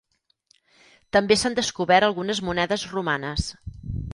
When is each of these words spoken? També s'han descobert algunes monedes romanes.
També 1.17 1.37
s'han 1.41 1.57
descobert 1.59 2.07
algunes 2.09 2.41
monedes 2.49 2.87
romanes. 2.95 3.47